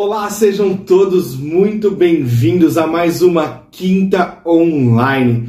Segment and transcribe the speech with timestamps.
[0.00, 5.48] Olá, sejam todos muito bem-vindos a mais uma Quinta Online.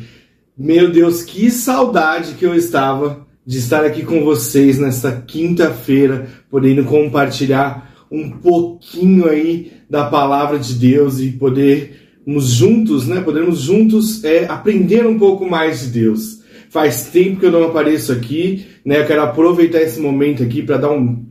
[0.57, 6.83] Meu Deus, que saudade que eu estava de estar aqui com vocês nesta quinta-feira, podendo
[6.83, 14.45] compartilhar um pouquinho aí da palavra de Deus e podermos juntos, né, podermos juntos é,
[14.45, 16.39] aprender um pouco mais de Deus.
[16.71, 18.99] Faz tempo que eu não apareço aqui, né?
[18.99, 21.23] Eu quero aproveitar esse momento aqui para dar um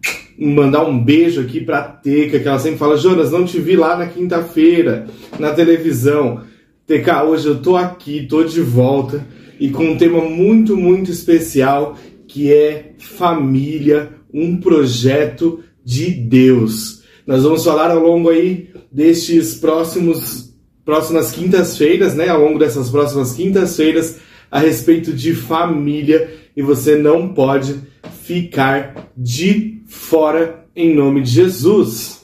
[0.46, 3.96] mandar um beijo aqui pra Teca, que ela sempre fala, Jonas, não te vi lá
[3.96, 5.06] na quinta-feira,
[5.38, 6.42] na televisão.
[6.86, 9.26] Teca, hoje eu tô aqui, tô de volta,
[9.58, 17.02] e com um tema muito, muito especial, que é família, um projeto de Deus.
[17.26, 20.48] Nós vamos falar ao longo aí destes próximos
[20.84, 24.16] próximas quintas-feiras, né, ao longo dessas próximas quintas-feiras,
[24.50, 27.74] a respeito de família, e você não pode
[28.22, 32.20] ficar de fora em nome de Jesus.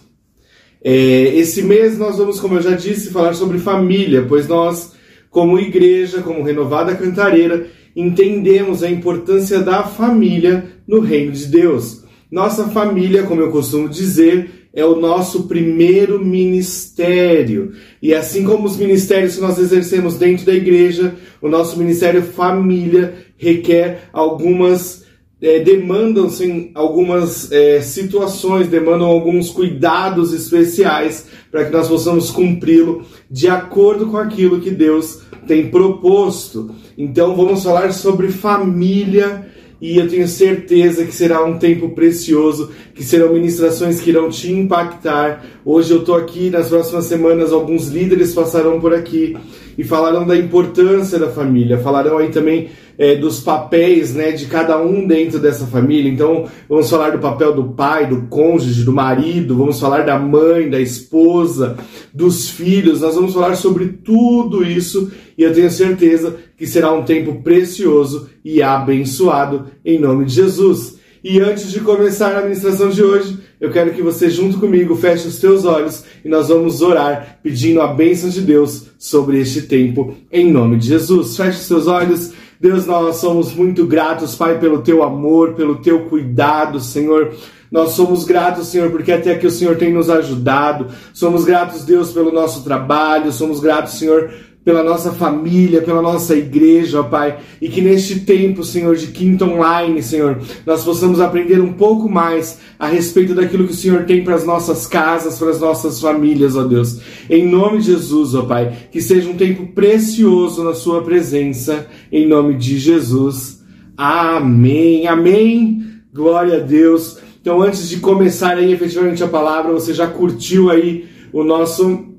[0.82, 0.92] É,
[1.34, 4.92] esse mês nós vamos, como eu já disse, falar sobre família, pois nós,
[5.30, 12.04] como igreja, como renovada cantareira, entendemos a importância da família no reino de Deus.
[12.30, 17.72] Nossa família, como eu costumo dizer, é o nosso primeiro ministério.
[18.02, 23.14] E assim como os ministérios que nós exercemos dentro da igreja, o nosso ministério família
[23.38, 25.03] requer algumas
[25.44, 33.46] é, demandam-se algumas é, situações, demandam alguns cuidados especiais para que nós possamos cumpri-lo de
[33.46, 36.70] acordo com aquilo que Deus tem proposto.
[36.96, 39.46] Então vamos falar sobre família
[39.82, 44.50] e eu tenho certeza que será um tempo precioso, que serão ministrações que irão te
[44.50, 45.44] impactar.
[45.62, 49.36] Hoje eu estou aqui, nas próximas semanas alguns líderes passarão por aqui
[49.76, 54.80] e falarão da importância da família, falarão aí também é, dos papéis né, de cada
[54.80, 56.10] um dentro dessa família.
[56.10, 60.68] Então, vamos falar do papel do pai, do cônjuge, do marido, vamos falar da mãe,
[60.68, 61.76] da esposa,
[62.12, 63.00] dos filhos.
[63.00, 68.28] Nós vamos falar sobre tudo isso e eu tenho certeza que será um tempo precioso
[68.44, 70.98] e abençoado em nome de Jesus.
[71.22, 75.26] E antes de começar a ministração de hoje, eu quero que você, junto comigo, feche
[75.26, 80.14] os teus olhos e nós vamos orar pedindo a bênção de Deus sobre este tempo,
[80.30, 81.34] em nome de Jesus.
[81.34, 82.32] Feche os teus olhos.
[82.64, 87.34] Deus, nós somos muito gratos, Pai, pelo teu amor, pelo teu cuidado, Senhor.
[87.70, 90.86] Nós somos gratos, Senhor, porque até aqui o Senhor tem nos ajudado.
[91.12, 93.30] Somos gratos, Deus, pelo nosso trabalho.
[93.32, 94.32] Somos gratos, Senhor,
[94.64, 100.02] pela nossa família, pela nossa igreja, Pai, e que neste tempo, Senhor, de quinta online,
[100.02, 104.34] Senhor, nós possamos aprender um pouco mais a respeito daquilo que o Senhor tem para
[104.34, 106.98] as nossas casas, para as nossas famílias, ó Deus.
[107.28, 112.26] Em nome de Jesus, ó Pai, que seja um tempo precioso na Sua presença, em
[112.26, 113.62] nome de Jesus.
[113.96, 115.06] Amém.
[115.06, 115.84] Amém.
[116.12, 117.18] Glória a Deus.
[117.40, 122.13] Então, antes de começar aí efetivamente a palavra, você já curtiu aí o nosso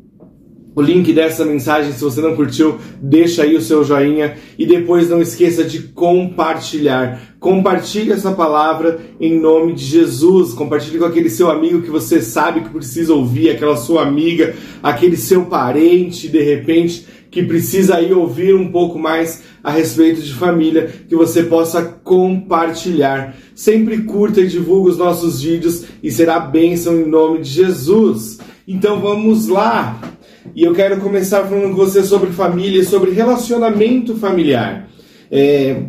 [0.75, 1.93] o link dessa mensagem.
[1.93, 7.35] Se você não curtiu, deixa aí o seu joinha e depois não esqueça de compartilhar.
[7.39, 10.53] Compartilhe essa palavra em nome de Jesus.
[10.53, 14.53] Compartilhe com aquele seu amigo que você sabe que precisa ouvir, aquela sua amiga,
[14.83, 20.33] aquele seu parente, de repente, que precisa aí ouvir um pouco mais a respeito de
[20.33, 23.35] família, que você possa compartilhar.
[23.53, 28.39] Sempre curta e divulga os nossos vídeos e será bênção em nome de Jesus.
[28.67, 30.14] Então vamos lá!
[30.53, 34.89] E eu quero começar falando com você sobre família, sobre relacionamento familiar.
[35.31, 35.83] É,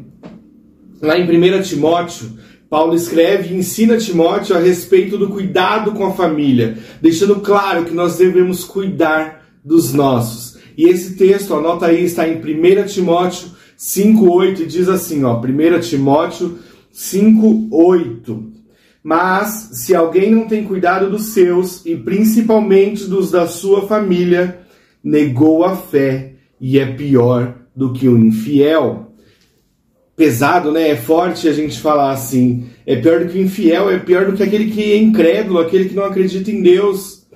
[1.01, 2.39] lá em 1 Timóteo,
[2.71, 7.95] Paulo escreve e ensina Timóteo a respeito do cuidado com a família, deixando claro que
[7.95, 10.59] nós devemos cuidar dos nossos.
[10.77, 15.81] E esse texto, anota aí, está em 1 Timóteo 5,8 e diz assim, ó, 1
[15.81, 16.59] Timóteo
[16.95, 18.56] 5,8.
[19.07, 24.63] Mas se alguém não tem cuidado dos seus, e principalmente dos da sua família,
[25.01, 29.13] negou a fé e é pior do que o infiel.
[30.17, 30.89] Pesado, né?
[30.89, 32.67] É forte a gente falar assim.
[32.85, 35.89] É pior do que o infiel, é pior do que aquele que é incrédulo, aquele
[35.89, 37.29] que não acredita em Deus.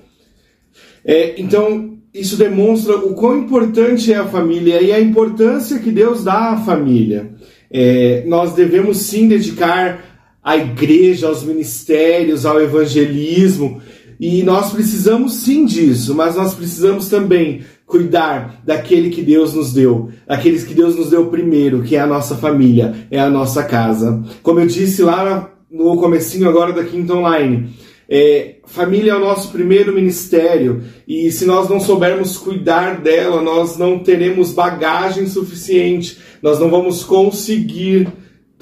[1.05, 6.21] É, então, isso demonstra o quão importante é a família e a importância que Deus
[6.21, 7.31] dá à família.
[7.71, 10.10] É, nós devemos sim dedicar
[10.43, 13.81] à igreja, aos ministérios, ao evangelismo.
[14.19, 20.09] E nós precisamos sim disso, mas nós precisamos também cuidar daquele que Deus nos deu,
[20.27, 24.23] aqueles que Deus nos deu primeiro, que é a nossa família, é a nossa casa.
[24.41, 27.69] Como eu disse lá no comecinho agora da Quinta Online,
[28.07, 33.77] é, família é o nosso primeiro ministério e se nós não soubermos cuidar dela, nós
[33.77, 38.07] não teremos bagagem suficiente, nós não vamos conseguir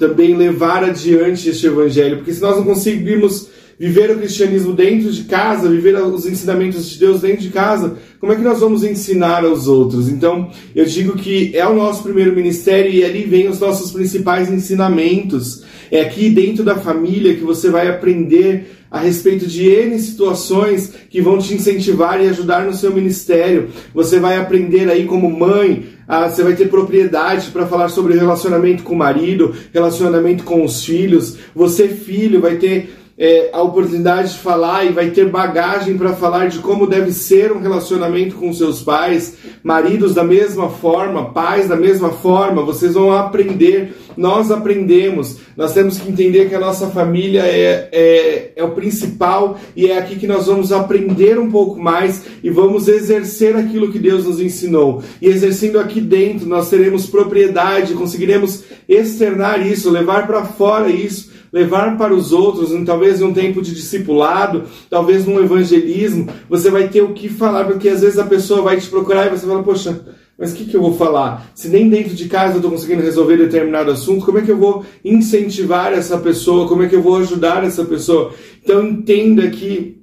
[0.00, 3.48] também levar adiante este evangelho, porque se nós não conseguirmos
[3.80, 8.30] viver o cristianismo dentro de casa, viver os ensinamentos de Deus dentro de casa, como
[8.30, 10.10] é que nós vamos ensinar aos outros?
[10.10, 14.52] Então, eu digo que é o nosso primeiro ministério e ali vem os nossos principais
[14.52, 15.64] ensinamentos.
[15.90, 21.22] É aqui dentro da família que você vai aprender a respeito de N situações que
[21.22, 23.70] vão te incentivar e ajudar no seu ministério.
[23.94, 28.82] Você vai aprender aí como mãe, a, você vai ter propriedade para falar sobre relacionamento
[28.82, 31.38] com o marido, relacionamento com os filhos.
[31.54, 36.48] Você, filho, vai ter é, a oportunidade de falar e vai ter bagagem para falar
[36.48, 41.76] de como deve ser um relacionamento com seus pais, maridos da mesma forma, pais da
[41.76, 47.42] mesma forma, vocês vão aprender, nós aprendemos, nós temos que entender que a nossa família
[47.42, 52.24] é, é, é o principal e é aqui que nós vamos aprender um pouco mais
[52.42, 55.02] e vamos exercer aquilo que Deus nos ensinou.
[55.20, 61.96] E exercendo aqui dentro, nós teremos propriedade, conseguiremos externar isso, levar para fora isso levar
[61.96, 67.02] para os outros, talvez em um tempo de discipulado, talvez num evangelismo, você vai ter
[67.02, 70.00] o que falar, porque às vezes a pessoa vai te procurar e você fala, poxa,
[70.38, 71.50] mas o que, que eu vou falar?
[71.54, 74.56] Se nem dentro de casa eu estou conseguindo resolver determinado assunto, como é que eu
[74.56, 76.66] vou incentivar essa pessoa?
[76.66, 78.32] Como é que eu vou ajudar essa pessoa?
[78.62, 80.00] Então entenda que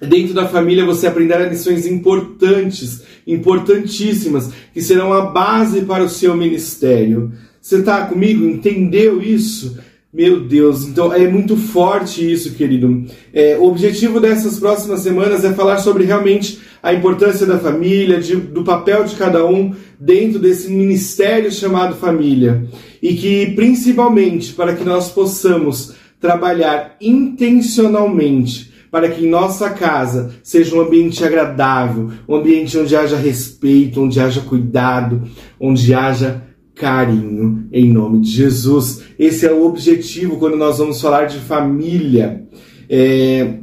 [0.00, 6.36] dentro da família você aprenderá lições importantes, importantíssimas, que serão a base para o seu
[6.36, 7.32] ministério.
[7.60, 8.44] Você está comigo?
[8.44, 9.78] Entendeu isso?
[10.10, 13.04] Meu Deus, então é muito forte isso, querido.
[13.30, 18.34] É, o objetivo dessas próximas semanas é falar sobre realmente a importância da família, de,
[18.36, 22.66] do papel de cada um dentro desse ministério chamado família.
[23.02, 30.74] E que, principalmente, para que nós possamos trabalhar intencionalmente para que em nossa casa seja
[30.74, 35.24] um ambiente agradável, um ambiente onde haja respeito, onde haja cuidado,
[35.60, 36.47] onde haja
[36.78, 39.02] carinho em nome de Jesus.
[39.18, 42.46] Esse é o objetivo quando nós vamos falar de família.
[42.88, 43.54] É...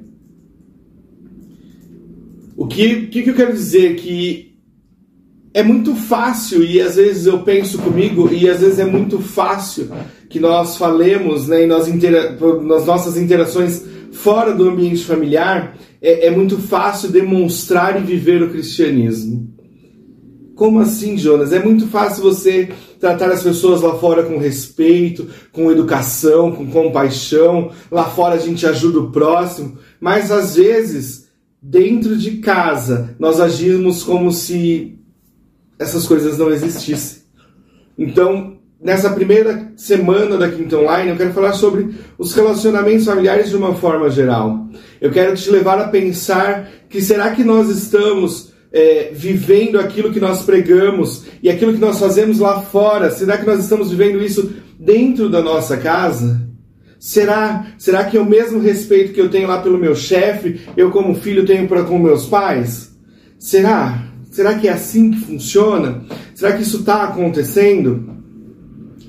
[2.58, 3.96] O que, que, que eu quero dizer?
[3.96, 4.56] Que
[5.54, 9.90] é muito fácil, e às vezes eu penso comigo, e às vezes é muito fácil
[10.30, 13.82] que nós falemos né, nós intera nas nossas interações
[14.12, 19.55] fora do ambiente familiar, é, é muito fácil demonstrar e viver o cristianismo.
[20.56, 21.52] Como assim, Jonas?
[21.52, 22.70] É muito fácil você
[23.00, 27.72] tratar as pessoas lá fora com respeito, com educação, com compaixão.
[27.92, 31.28] Lá fora a gente ajuda o próximo, mas às vezes,
[31.62, 34.98] dentro de casa, nós agimos como se
[35.78, 37.24] essas coisas não existissem.
[37.98, 43.58] Então, nessa primeira semana da Quinta Online, eu quero falar sobre os relacionamentos familiares de
[43.58, 44.70] uma forma geral.
[45.02, 50.20] Eu quero te levar a pensar que será que nós estamos é, vivendo aquilo que
[50.20, 53.10] nós pregamos e aquilo que nós fazemos lá fora?
[53.10, 56.46] Será que nós estamos vivendo isso dentro da nossa casa?
[57.00, 60.92] Será, será que é o mesmo respeito que eu tenho lá pelo meu chefe, eu
[60.92, 62.94] como filho tenho para com meus pais?
[63.40, 64.10] Será?
[64.30, 66.04] Será que é assim que funciona?
[66.34, 68.14] Será que isso está acontecendo?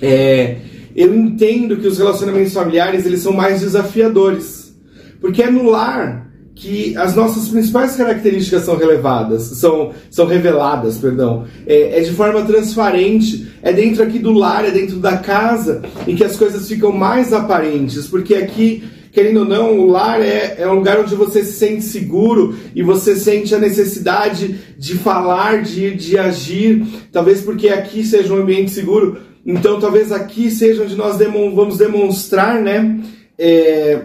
[0.01, 0.59] É,
[0.95, 4.77] eu entendo que os relacionamentos familiares eles são mais desafiadores,
[5.21, 6.26] porque é no lar
[6.57, 12.43] que as nossas principais características são relevadas, são, são reveladas, perdão, é, é, de forma
[12.45, 16.91] transparente, é dentro aqui do lar, é dentro da casa, em que as coisas ficam
[16.91, 18.83] mais aparentes, porque aqui,
[19.13, 22.83] querendo ou não, o lar é, é um lugar onde você se sente seguro e
[22.83, 28.71] você sente a necessidade de falar, de, de agir, talvez porque aqui seja um ambiente
[28.71, 32.99] seguro, então talvez aqui seja onde nós vamos demonstrar, né,
[33.39, 34.05] é,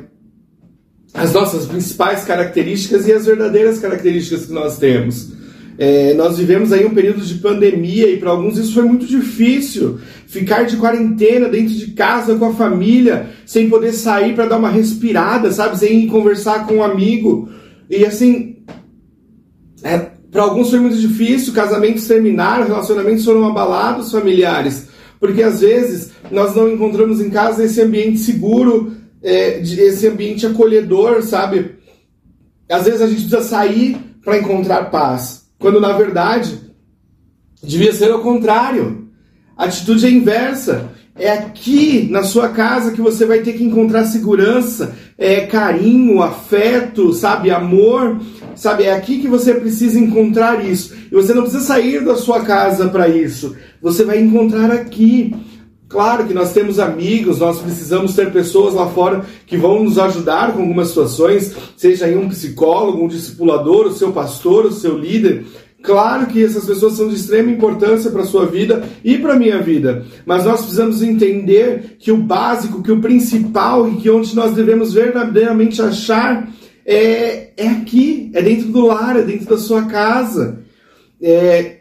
[1.13, 5.31] as nossas principais características e as verdadeiras características que nós temos.
[5.77, 9.99] É, nós vivemos aí um período de pandemia e para alguns isso foi muito difícil.
[10.27, 14.69] Ficar de quarentena dentro de casa com a família, sem poder sair para dar uma
[14.69, 15.77] respirada, sabe?
[15.77, 17.49] Sem conversar com um amigo.
[17.89, 18.57] E assim,
[19.83, 21.53] é, para alguns foi muito difícil.
[21.53, 24.87] Casamentos terminaram, relacionamentos foram abalados familiares.
[25.19, 31.21] Porque às vezes nós não encontramos em casa esse ambiente seguro é, esse ambiente acolhedor,
[31.23, 31.75] sabe?
[32.69, 36.59] Às vezes a gente precisa sair para encontrar paz, quando na verdade
[37.61, 39.09] devia ser o contrário.
[39.57, 40.89] A atitude é inversa.
[41.13, 47.13] É aqui na sua casa que você vai ter que encontrar segurança, é carinho, afeto,
[47.13, 48.21] sabe, amor,
[48.55, 48.85] sabe?
[48.85, 50.95] É aqui que você precisa encontrar isso.
[51.11, 53.55] E você não precisa sair da sua casa para isso.
[53.81, 55.35] Você vai encontrar aqui.
[55.91, 60.53] Claro que nós temos amigos, nós precisamos ter pessoas lá fora que vão nos ajudar
[60.53, 65.45] com algumas situações, seja aí um psicólogo, um discipulador, o seu pastor, o seu líder.
[65.83, 69.37] Claro que essas pessoas são de extrema importância para a sua vida e para a
[69.37, 74.33] minha vida, mas nós precisamos entender que o básico, que o principal e que onde
[74.33, 76.47] nós devemos verdadeiramente achar
[76.85, 80.59] é, é aqui, é dentro do lar, é dentro da sua casa.
[81.21, 81.80] É,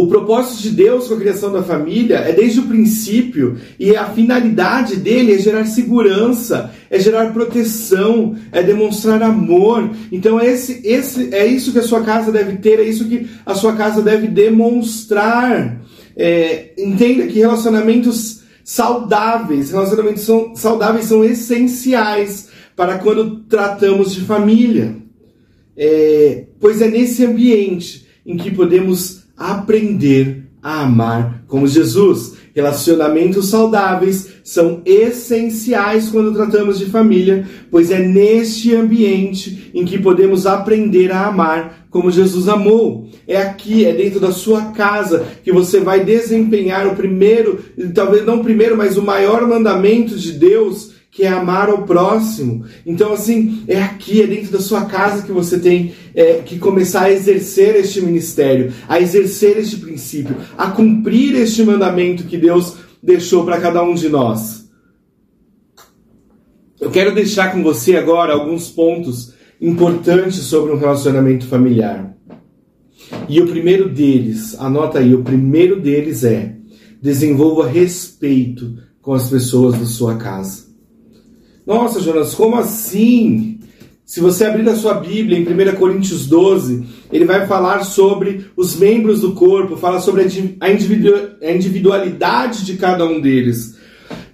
[0.00, 4.06] o propósito de Deus com a criação da família é desde o princípio e a
[4.06, 9.90] finalidade dele é gerar segurança, é gerar proteção, é demonstrar amor.
[10.10, 13.54] Então esse, esse é isso que a sua casa deve ter, é isso que a
[13.54, 15.82] sua casa deve demonstrar.
[16.16, 24.96] É, entenda que relacionamentos saudáveis, relacionamentos são, saudáveis são essenciais para quando tratamos de família.
[25.76, 32.38] É, pois é nesse ambiente em que podemos aprender a amar como Jesus.
[32.54, 40.46] Relacionamentos saudáveis são essenciais quando tratamos de família, pois é neste ambiente em que podemos
[40.46, 43.08] aprender a amar como Jesus amou.
[43.26, 47.60] É aqui, é dentro da sua casa que você vai desempenhar o primeiro,
[47.94, 52.64] talvez não o primeiro, mas o maior mandamento de Deus, que é amar ao próximo.
[52.86, 57.02] Então, assim, é aqui, é dentro da sua casa que você tem é, que começar
[57.02, 63.44] a exercer este ministério, a exercer este princípio, a cumprir este mandamento que Deus deixou
[63.44, 64.70] para cada um de nós.
[66.80, 72.16] Eu quero deixar com você agora alguns pontos importantes sobre um relacionamento familiar.
[73.28, 76.56] E o primeiro deles, anota aí, o primeiro deles é:
[77.02, 80.69] desenvolva respeito com as pessoas da sua casa.
[81.66, 83.58] Nossa, Jonas, como assim?
[84.04, 88.74] Se você abrir a sua Bíblia em 1 Coríntios 12, ele vai falar sobre os
[88.74, 90.26] membros do corpo, fala sobre
[90.60, 93.78] a individualidade de cada um deles.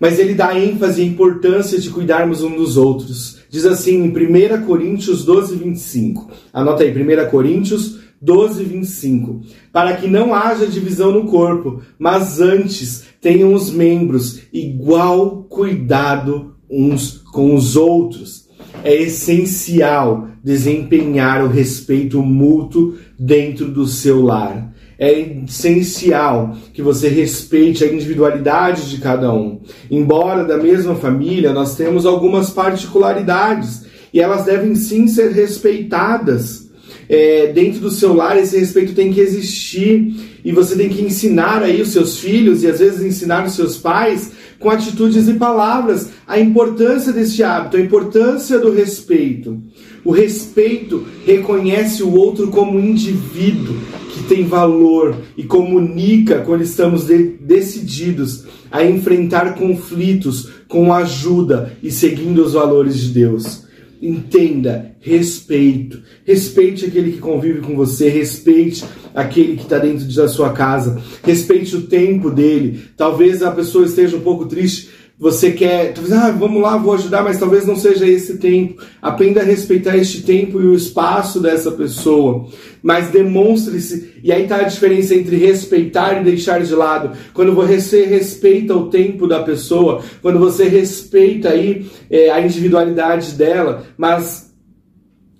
[0.01, 3.39] Mas ele dá ênfase e importância de cuidarmos um dos outros.
[3.51, 6.31] Diz assim em 1 Coríntios 12, 25.
[6.53, 9.43] Anota aí, 1 Coríntios 12, 25.
[9.73, 17.19] Para que não haja divisão no corpo, mas antes tenham os membros igual cuidado uns
[17.33, 18.47] com os outros.
[18.85, 24.73] É essencial desempenhar o respeito mútuo dentro do seu lar.
[24.99, 25.13] É
[25.45, 29.61] essencial que você respeite a individualidade de cada um.
[29.91, 36.67] Embora da mesma família, nós temos algumas particularidades e elas devem sim ser respeitadas
[37.09, 41.63] é, dentro do seu lar esse respeito tem que existir e você tem que ensinar
[41.63, 46.11] aí os seus filhos e às vezes ensinar os seus pais com atitudes e palavras
[46.27, 49.61] a importância desse hábito, a importância do respeito.
[50.05, 53.77] O respeito reconhece o outro como indivíduo
[54.13, 61.91] que tem valor e comunica quando estamos de decididos a enfrentar conflitos com ajuda e
[61.91, 63.66] seguindo os valores de Deus
[64.09, 66.03] entenda, respeito.
[66.25, 68.85] Respeite aquele que convive com você, respeite
[69.15, 72.83] aquele que está dentro da sua casa, respeite o tempo dele.
[72.97, 77.39] Talvez a pessoa esteja um pouco triste você quer, ah, vamos lá, vou ajudar, mas
[77.39, 78.83] talvez não seja esse tempo.
[79.01, 82.47] Aprenda a respeitar este tempo e o espaço dessa pessoa.
[82.83, 87.17] Mas demonstre-se, e aí está a diferença entre respeitar e deixar de lado.
[87.33, 93.87] Quando você respeita o tempo da pessoa, quando você respeita aí é, a individualidade dela,
[93.97, 94.55] mas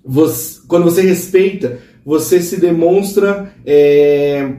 [0.03, 3.53] você, quando você respeita, você se demonstra.
[3.63, 4.53] É,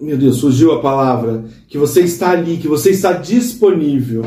[0.00, 4.24] meu Deus, surgiu a palavra, que você está ali, que você está disponível.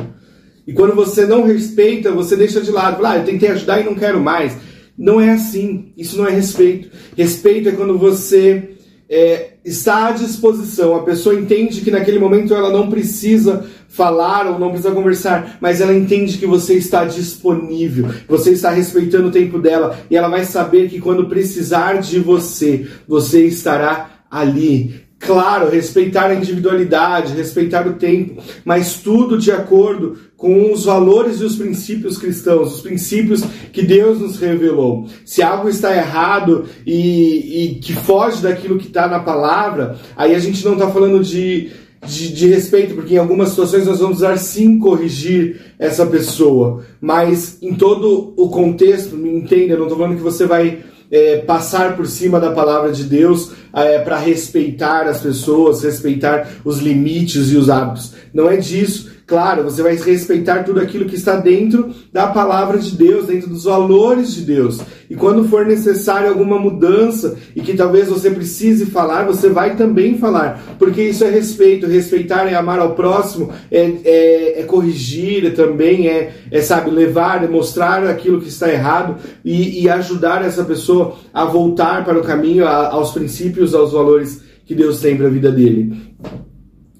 [0.68, 2.98] E quando você não respeita, você deixa de lado.
[2.98, 4.56] Fala, ah, eu tentei ajudar e não quero mais.
[4.98, 5.92] Não é assim.
[5.98, 6.90] Isso não é respeito.
[7.18, 8.72] Respeito é quando você
[9.10, 10.96] é, está à disposição.
[10.96, 15.82] A pessoa entende que naquele momento ela não precisa falar ou não precisa conversar, mas
[15.82, 20.46] ela entende que você está disponível, você está respeitando o tempo dela e ela vai
[20.46, 25.11] saber que quando precisar de você, você estará ali.
[25.22, 31.44] Claro, respeitar a individualidade, respeitar o tempo, mas tudo de acordo com os valores e
[31.44, 35.08] os princípios cristãos, os princípios que Deus nos revelou.
[35.24, 40.40] Se algo está errado e, e que foge daquilo que está na palavra, aí a
[40.40, 41.70] gente não está falando de,
[42.04, 47.60] de, de, respeito, porque em algumas situações nós vamos usar sim corrigir essa pessoa, mas
[47.62, 50.80] em todo o contexto, me entenda, eu não estou falando que você vai
[51.12, 56.80] é, passar por cima da palavra de Deus é, para respeitar as pessoas, respeitar os
[56.80, 58.14] limites e os hábitos.
[58.34, 59.11] Não é disso.
[59.32, 63.64] Claro, você vai respeitar tudo aquilo que está dentro da palavra de Deus, dentro dos
[63.64, 64.82] valores de Deus.
[65.10, 70.18] E quando for necessário alguma mudança e que talvez você precise falar, você vai também
[70.18, 71.88] falar, porque isso é respeito.
[71.88, 77.42] Respeitar é amar ao próximo, é, é, é corrigir é também, é, é, sabe, levar,
[77.42, 82.22] é mostrar aquilo que está errado e, e ajudar essa pessoa a voltar para o
[82.22, 86.12] caminho, a, aos princípios, aos valores que Deus tem para a vida dele.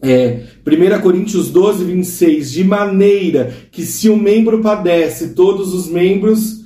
[0.02, 6.66] É, 1 Coríntios 12, 26, de maneira que se um membro padece, todos os membros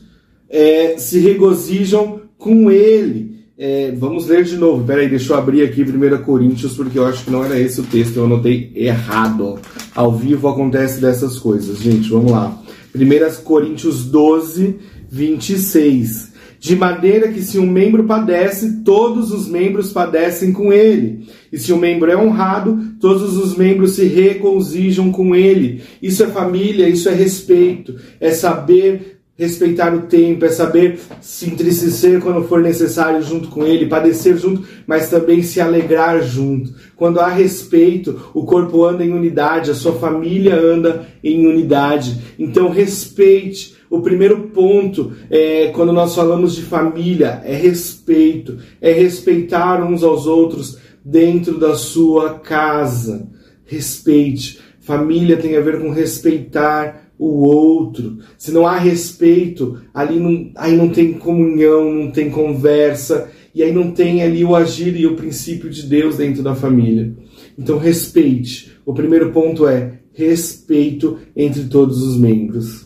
[0.50, 3.36] é, se regozijam com ele.
[3.58, 4.86] É, vamos ler de novo.
[4.86, 7.84] Peraí, deixa eu abrir aqui 1 Coríntios, porque eu acho que não era esse o
[7.86, 9.60] texto, eu anotei errado.
[9.94, 12.10] Ao vivo acontece dessas coisas, gente.
[12.10, 12.58] Vamos lá.
[12.94, 14.76] 1 Coríntios 12,
[15.10, 21.28] 26 de maneira que se um membro padece, todos os membros padecem com ele.
[21.52, 25.82] E se um membro é honrado, todos os membros se regozijam com ele.
[26.02, 32.22] Isso é família, isso é respeito, é saber respeitar o tempo, é saber se entristecer
[32.22, 36.74] quando for necessário junto com ele, padecer junto, mas também se alegrar junto.
[36.96, 42.18] Quando há respeito, o corpo anda em unidade, a sua família anda em unidade.
[42.40, 49.84] Então respeite o primeiro ponto é quando nós falamos de família é respeito, é respeitar
[49.84, 53.30] uns aos outros dentro da sua casa.
[53.66, 54.60] Respeite.
[54.80, 58.18] Família tem a ver com respeitar o outro.
[58.38, 63.72] Se não há respeito, ali não, aí não tem comunhão, não tem conversa, e aí
[63.72, 67.14] não tem ali o agir e o princípio de Deus dentro da família.
[67.58, 68.74] Então respeite.
[68.86, 72.85] O primeiro ponto é respeito entre todos os membros.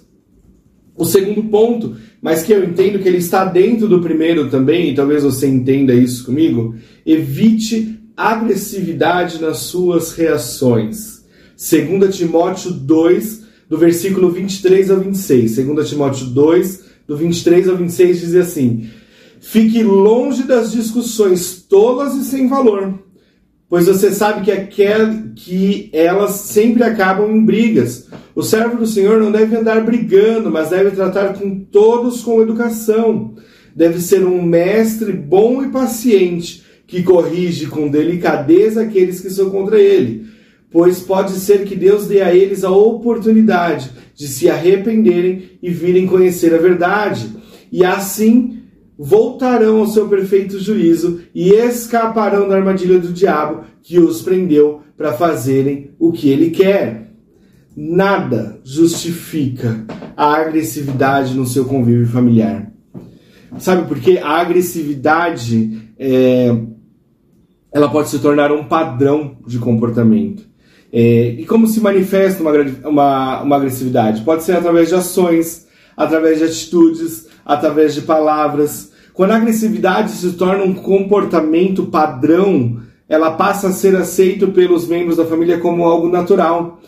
[0.99, 4.93] O segundo ponto, mas que eu entendo que ele está dentro do primeiro também, e
[4.93, 6.75] talvez você entenda isso comigo,
[7.05, 11.23] evite agressividade nas suas reações.
[11.55, 15.55] 2 Timóteo 2, do versículo 23 ao 26.
[15.55, 18.89] 2 Timóteo 2, do 23 ao 26 diz assim:
[19.39, 22.99] Fique longe das discussões tolas e sem valor,
[23.69, 29.19] pois você sabe que, aquel, que elas sempre acabam em brigas o servo do Senhor
[29.19, 33.33] não deve andar brigando, mas deve tratar com todos com educação.
[33.75, 39.77] Deve ser um mestre bom e paciente, que corrige com delicadeza aqueles que são contra
[39.77, 40.27] ele.
[40.71, 46.07] Pois pode ser que Deus dê a eles a oportunidade de se arrependerem e virem
[46.07, 47.29] conhecer a verdade.
[47.69, 48.59] E assim
[48.97, 55.11] voltarão ao seu perfeito juízo e escaparão da armadilha do diabo que os prendeu para
[55.11, 57.08] fazerem o que ele quer
[57.81, 59.85] nada justifica
[60.17, 62.69] a agressividade no seu convívio familiar.
[63.57, 64.19] Sabe por quê?
[64.21, 66.57] A agressividade é,
[67.71, 70.43] ela pode se tornar um padrão de comportamento.
[70.91, 72.51] É, e como se manifesta uma,
[72.83, 74.23] uma, uma agressividade?
[74.23, 75.65] Pode ser através de ações,
[75.95, 78.91] através de atitudes, através de palavras.
[79.13, 85.15] Quando a agressividade se torna um comportamento padrão, ela passa a ser aceito pelos membros
[85.15, 86.81] da família como algo natural.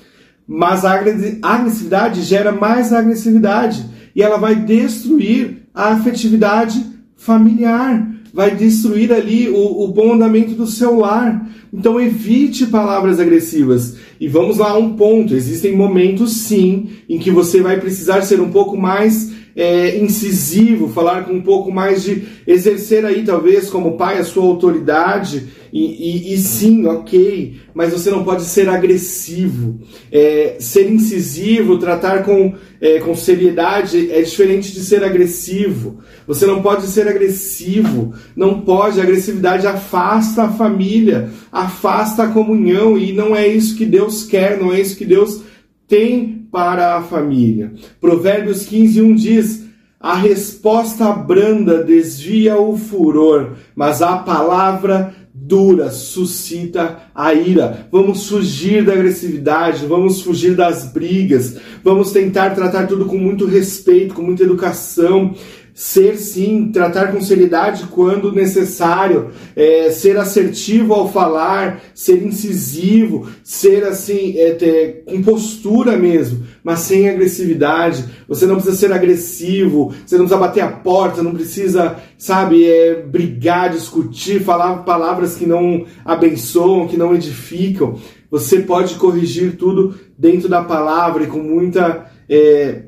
[0.53, 1.01] Mas a
[1.41, 6.85] agressividade gera mais agressividade e ela vai destruir a afetividade
[7.15, 11.49] familiar, vai destruir ali o, o bom andamento do seu lar.
[11.71, 13.95] Então evite palavras agressivas.
[14.19, 18.41] E vamos lá a um ponto: existem momentos sim em que você vai precisar ser
[18.41, 23.95] um pouco mais é, incisivo, falar com um pouco mais de exercer aí, talvez, como
[23.95, 25.47] pai, a sua autoridade.
[25.71, 29.79] E, e, e sim, ok, mas você não pode ser agressivo.
[30.11, 35.99] É, ser incisivo, tratar com, é, com seriedade é diferente de ser agressivo.
[36.27, 38.99] Você não pode ser agressivo, não pode.
[38.99, 44.59] A agressividade afasta a família, afasta a comunhão, e não é isso que Deus quer,
[44.59, 45.41] não é isso que Deus
[45.87, 47.73] tem para a família.
[47.99, 49.65] Provérbios 15, 1 diz:
[49.99, 55.15] A resposta branda desvia o furor, mas a palavra
[55.51, 57.85] dura suscita a ira.
[57.91, 64.13] Vamos fugir da agressividade, vamos fugir das brigas, vamos tentar tratar tudo com muito respeito,
[64.13, 65.35] com muita educação
[65.73, 73.83] ser sim, tratar com seriedade quando necessário, é, ser assertivo ao falar, ser incisivo, ser
[73.83, 78.05] assim, é, ter, com postura mesmo, mas sem agressividade.
[78.27, 82.95] Você não precisa ser agressivo, você não precisa bater a porta, não precisa, sabe, é,
[83.01, 87.97] brigar, discutir, falar palavras que não abençoam, que não edificam.
[88.29, 92.05] Você pode corrigir tudo dentro da palavra e com muita.
[92.29, 92.83] É,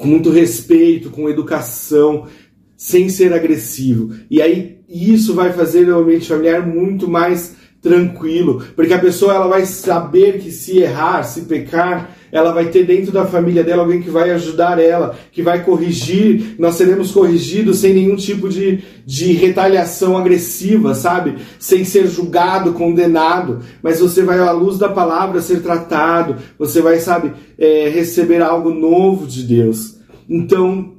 [0.00, 2.26] com muito respeito, com educação,
[2.74, 4.14] sem ser agressivo.
[4.30, 9.46] E aí isso vai fazer o ambiente familiar muito mais tranquilo, porque a pessoa ela
[9.46, 14.00] vai saber que se errar, se pecar, ela vai ter dentro da família dela alguém
[14.00, 19.32] que vai ajudar ela, que vai corrigir, nós seremos corrigidos sem nenhum tipo de, de
[19.32, 21.36] retaliação agressiva, sabe?
[21.58, 26.98] Sem ser julgado, condenado, mas você vai, à luz da palavra, ser tratado, você vai,
[26.98, 29.98] sabe, é, receber algo novo de Deus.
[30.28, 30.94] Então,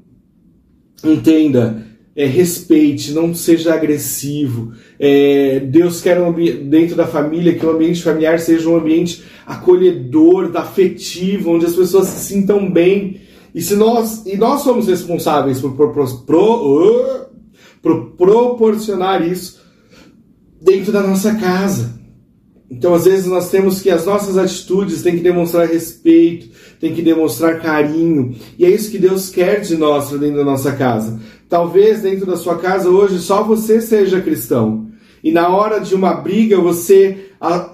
[1.04, 4.74] entenda, é, respeite, não seja agressivo.
[5.00, 6.34] É, Deus quer um
[6.70, 12.08] dentro da família que o ambiente familiar seja um ambiente acolhedor, afetivo, onde as pessoas
[12.08, 13.22] se sintam bem.
[13.54, 17.30] E se nós e nós somos responsáveis por, por, por,
[17.82, 19.62] por proporcionar isso
[20.62, 22.00] dentro da nossa casa.
[22.70, 27.02] Então, às vezes, nós temos que as nossas atitudes têm que demonstrar respeito, tem que
[27.02, 28.34] demonstrar carinho.
[28.58, 31.20] E é isso que Deus quer de nós dentro da nossa casa.
[31.52, 34.88] Talvez dentro da sua casa hoje só você seja cristão.
[35.22, 37.26] E na hora de uma briga você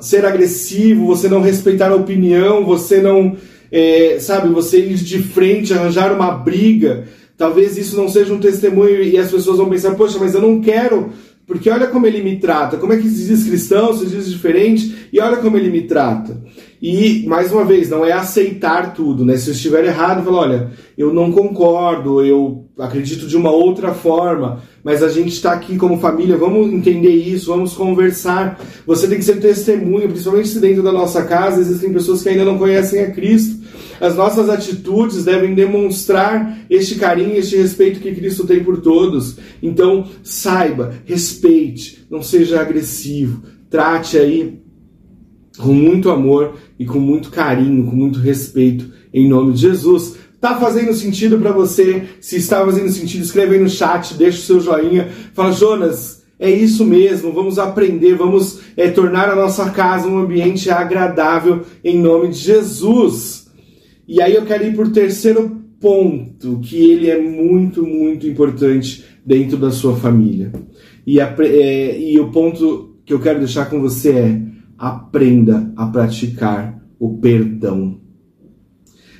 [0.01, 3.37] ser agressivo, você não respeitar a opinião, você não,
[3.71, 7.07] é, sabe, você ir de frente, arranjar uma briga.
[7.37, 10.59] Talvez isso não seja um testemunho e as pessoas vão pensar, poxa, mas eu não
[10.59, 11.11] quero
[11.47, 15.07] porque olha como ele me trata, como é que se diz cristão, se diz diferente,
[15.13, 16.37] e olha como ele me trata.
[16.81, 19.37] E, mais uma vez, não é aceitar tudo, né?
[19.37, 24.61] Se eu estiver errado, fala, olha, eu não concordo, eu acredito de uma outra forma,
[24.83, 28.59] mas a gente está aqui como família, vamos entender isso, vamos conversar.
[28.85, 32.45] Você tem que ser testemunha, principalmente se dentro da nossa casa existem pessoas que ainda
[32.45, 33.56] não conhecem a Cristo.
[33.99, 39.37] As nossas atitudes devem demonstrar este carinho, este respeito que Cristo tem por todos.
[39.61, 44.61] Então, saiba, respeite, não seja agressivo, trate aí
[45.57, 50.15] com muito amor e com muito carinho, com muito respeito, em nome de Jesus.
[50.39, 52.03] Tá fazendo sentido para você?
[52.21, 55.09] Se está fazendo sentido, escreve aí no chat, deixa o seu joinha.
[55.33, 60.69] Fala, Jonas, é isso mesmo, vamos aprender, vamos é, tornar a nossa casa um ambiente
[60.69, 63.46] agradável em nome de Jesus.
[64.07, 69.57] E aí eu quero ir por terceiro ponto, que ele é muito, muito importante dentro
[69.57, 70.51] da sua família.
[71.05, 74.41] E, a, é, e o ponto que eu quero deixar com você é:
[74.77, 77.99] aprenda a praticar o perdão.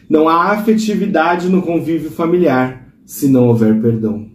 [0.10, 4.30] Não há afetividade no convívio familiar se não houver perdão.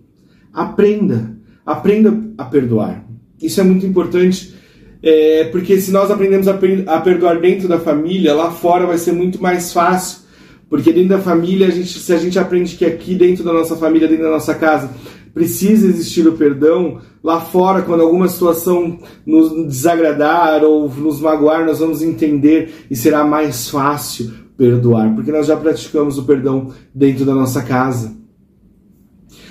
[0.53, 1.35] Aprenda,
[1.65, 3.07] aprenda a perdoar.
[3.41, 4.55] Isso é muito importante,
[5.03, 9.43] é, porque se nós aprendemos a perdoar dentro da família, lá fora vai ser muito
[9.43, 10.22] mais fácil
[10.73, 13.77] porque dentro da família, a gente, se a gente aprende que aqui dentro da nossa
[13.77, 14.89] família, dentro da nossa casa,
[15.35, 21.81] precisa existir o perdão, lá fora, quando alguma situação nos desagradar ou nos magoar, nós
[21.81, 27.35] vamos entender e será mais fácil perdoar, porque nós já praticamos o perdão dentro da
[27.35, 28.17] nossa casa.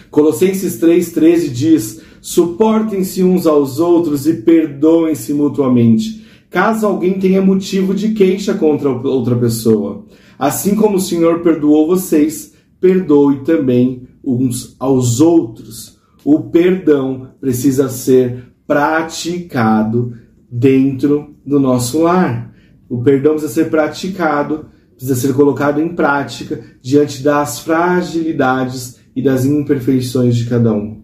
[0.10, 6.21] Colossenses 3,13 diz: Suportem-se uns aos outros e perdoem-se mutuamente,
[6.52, 10.06] caso alguém tenha motivo de queixa contra outra pessoa.
[10.38, 15.98] Assim como o Senhor perdoou vocês, perdoe também uns aos outros.
[16.26, 20.14] O perdão precisa ser praticado
[20.52, 22.54] dentro do nosso lar.
[22.90, 29.46] O perdão precisa ser praticado, precisa ser colocado em prática diante das fragilidades e das
[29.46, 31.02] imperfeições de cada um.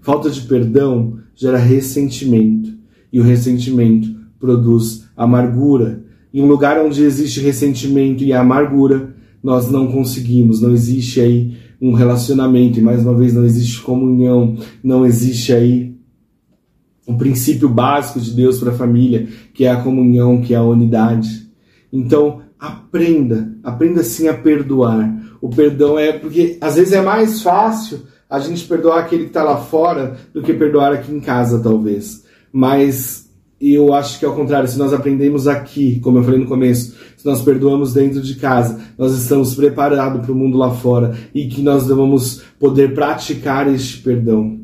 [0.00, 2.72] Falta de perdão gera ressentimento,
[3.12, 4.13] e o ressentimento
[4.44, 11.18] produz amargura, em um lugar onde existe ressentimento e amargura, nós não conseguimos, não existe
[11.20, 15.94] aí um relacionamento, e mais uma vez não existe comunhão, não existe aí
[17.06, 20.62] o princípio básico de Deus para a família, que é a comunhão, que é a
[20.62, 21.48] unidade.
[21.92, 25.14] Então, aprenda, aprenda sim a perdoar.
[25.40, 29.42] O perdão é porque às vezes é mais fácil a gente perdoar aquele que está
[29.42, 32.24] lá fora do que perdoar aqui em casa, talvez.
[32.52, 33.23] Mas
[33.64, 36.94] e eu acho que ao contrário, se nós aprendemos aqui, como eu falei no começo,
[37.16, 41.48] se nós perdoamos dentro de casa, nós estamos preparados para o mundo lá fora e
[41.48, 44.60] que nós vamos poder praticar este perdão.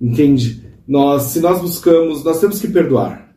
[0.00, 0.60] Entende?
[0.88, 3.32] Nós, se nós buscamos, nós temos que perdoar.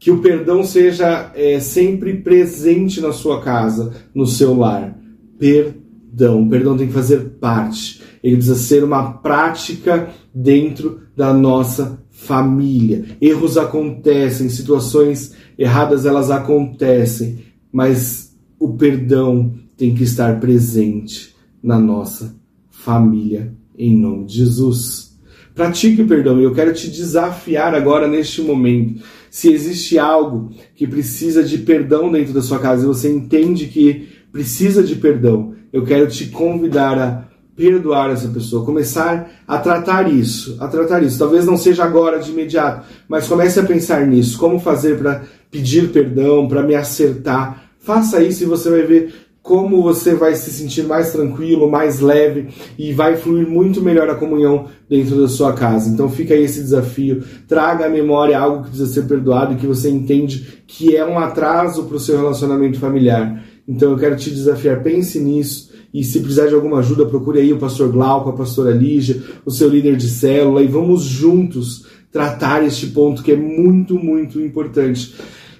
[0.00, 4.98] Que o perdão seja é, sempre presente na sua casa, no seu lar.
[5.38, 6.42] Perdão.
[6.42, 8.02] O perdão tem que fazer parte.
[8.20, 13.04] Ele precisa ser uma prática dentro da nossa família.
[13.20, 17.38] Erros acontecem, situações erradas elas acontecem,
[17.70, 22.34] mas o perdão tem que estar presente na nossa
[22.70, 25.14] família em nome de Jesus.
[25.54, 29.02] Pratique o perdão e eu quero te desafiar agora neste momento.
[29.30, 34.08] Se existe algo que precisa de perdão dentro da sua casa e você entende que
[34.32, 40.56] precisa de perdão, eu quero te convidar a perdoar essa pessoa, começar a tratar isso,
[40.60, 41.18] a tratar isso.
[41.18, 45.90] Talvez não seja agora de imediato, mas comece a pensar nisso, como fazer para pedir
[45.90, 47.70] perdão, para me acertar.
[47.78, 49.14] Faça isso e você vai ver
[49.44, 54.14] como você vai se sentir mais tranquilo, mais leve e vai fluir muito melhor a
[54.14, 55.90] comunhão dentro da sua casa.
[55.90, 59.66] Então fica aí esse desafio, traga à memória algo que precisa ser perdoado e que
[59.66, 63.44] você entende que é um atraso para o seu relacionamento familiar.
[63.68, 67.52] Então eu quero te desafiar, pense nisso e se precisar de alguma ajuda, procure aí
[67.52, 72.64] o pastor Glauco, a pastora Lígia, o seu líder de célula e vamos juntos tratar
[72.64, 75.14] este ponto que é muito, muito importante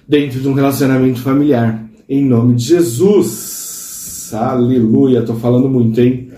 [0.05, 1.89] dentro de um relacionamento familiar.
[2.09, 4.29] Em nome de Jesus.
[4.33, 5.23] Aleluia.
[5.23, 6.29] Tô falando muito, hein?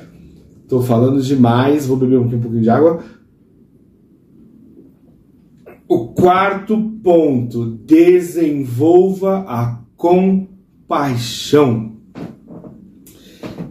[0.70, 1.88] Tô falando demais.
[1.88, 3.04] Vou beber um pouquinho de água.
[5.88, 10.58] O quarto ponto: desenvolva a compaixão.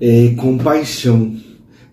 [0.01, 1.35] É, compaixão.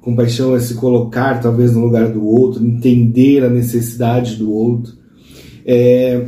[0.02, 4.94] Compaixão é se colocar talvez no lugar do outro, entender a necessidade do outro.
[5.66, 6.26] É,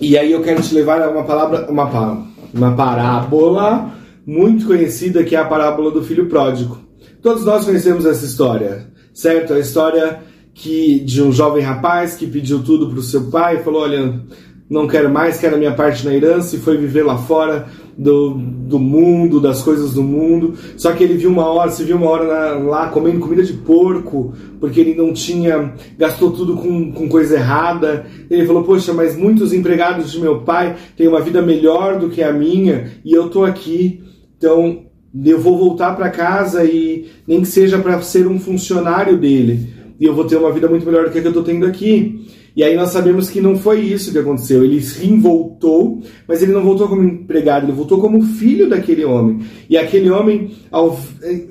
[0.00, 3.94] e aí eu quero te levar a uma palavra, uma, uma parábola
[4.26, 6.78] muito conhecida que é a parábola do filho pródigo.
[7.22, 9.54] Todos nós conhecemos essa história, certo?
[9.54, 10.20] A história
[10.54, 14.20] que de um jovem rapaz que pediu tudo para o seu pai falou: Olha,
[14.68, 17.66] não quero mais, quero a minha parte na herança e foi viver lá fora
[17.98, 20.54] do, do mundo, das coisas do mundo.
[20.76, 23.54] Só que ele viu uma hora, se viu uma hora na, lá comendo comida de
[23.54, 28.06] porco, porque ele não tinha, gastou tudo com, com coisa errada.
[28.30, 32.22] Ele falou: Poxa, mas muitos empregados de meu pai têm uma vida melhor do que
[32.22, 34.00] a minha e eu tô aqui.
[34.36, 34.84] Então,
[35.24, 39.68] eu vou voltar para casa e nem que seja para ser um funcionário dele.
[39.98, 41.66] E eu vou ter uma vida muito melhor do que a que eu estou tendo
[41.66, 42.17] aqui.
[42.58, 44.64] E aí nós sabemos que não foi isso que aconteceu.
[44.64, 49.38] Ele sim voltou, mas ele não voltou como empregado, ele voltou como filho daquele homem.
[49.70, 50.50] E aquele homem,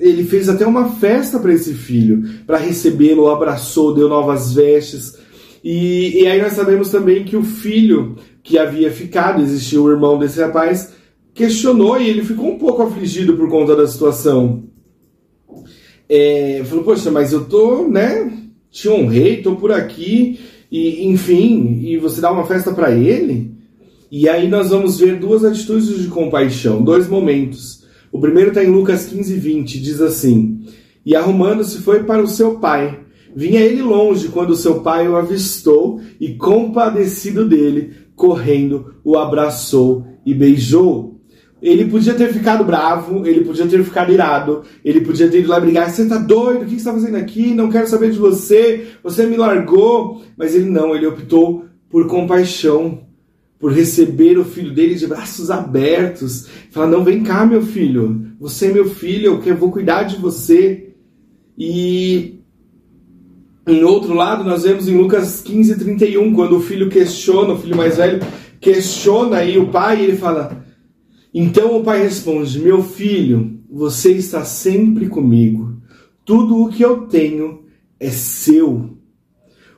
[0.01, 5.17] ele fez até uma festa para esse filho, para recebê-lo, abraçou, deu novas vestes.
[5.63, 10.19] E, e aí nós sabemos também que o filho que havia ficado, existia o irmão
[10.19, 10.91] desse rapaz,
[11.33, 14.65] questionou e ele ficou um pouco afligido por conta da situação.
[16.09, 18.29] É, falou, poxa, mas eu tô, né?
[18.69, 20.37] Te honrei, tô por aqui,
[20.71, 23.55] e enfim, e você dá uma festa para ele?
[24.11, 27.85] E aí nós vamos ver duas atitudes de compaixão, dois momentos.
[28.11, 30.61] O primeiro está em Lucas 15, 20, diz assim:
[31.05, 33.01] E arrumando-se foi para o seu pai.
[33.35, 40.33] Vinha ele longe quando seu pai o avistou e, compadecido dele, correndo, o abraçou e
[40.33, 41.16] beijou.
[41.61, 45.59] Ele podia ter ficado bravo, ele podia ter ficado irado, ele podia ter ido lá
[45.59, 45.89] brigar.
[45.89, 46.61] Você tá doido?
[46.61, 47.53] O que você está fazendo aqui?
[47.53, 48.87] Não quero saber de você.
[49.03, 50.21] Você me largou.
[50.37, 53.01] Mas ele não, ele optou por compaixão,
[53.57, 56.47] por receber o filho dele de braços abertos.
[56.69, 58.27] Falar: Não, vem cá, meu filho.
[58.39, 60.93] Você é meu filho, eu vou cuidar de você.
[61.57, 62.37] E
[63.67, 67.75] em outro lado, nós vemos em Lucas 15, 31, quando o filho questiona, o filho
[67.75, 68.19] mais velho
[68.61, 70.66] questiona aí o pai, e ele fala
[71.33, 75.77] então o pai responde: Meu filho, você está sempre comigo.
[76.25, 77.63] Tudo o que eu tenho
[77.99, 78.97] é seu.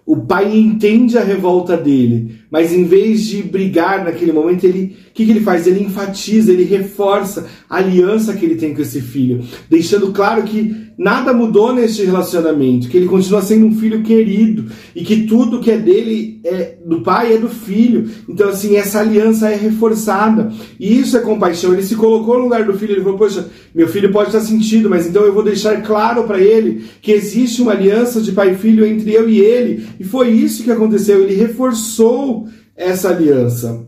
[0.06, 5.14] O pai entende a revolta dele, mas em vez de brigar naquele momento, ele, o
[5.14, 5.68] que, que ele faz?
[5.68, 10.89] Ele enfatiza, ele reforça a aliança que ele tem com esse filho, deixando claro que
[11.00, 15.72] nada mudou neste relacionamento, que ele continua sendo um filho querido e que tudo que
[15.72, 18.10] é dele é do pai é do filho.
[18.28, 20.52] Então assim, essa aliança é reforçada.
[20.78, 21.72] E isso é compaixão.
[21.72, 24.90] Ele se colocou no lugar do filho, ele falou: "Poxa, meu filho pode estar sentido,
[24.90, 28.58] mas então eu vou deixar claro para ele que existe uma aliança de pai e
[28.58, 29.88] filho entre eu e ele".
[29.98, 33.88] E foi isso que aconteceu, ele reforçou essa aliança.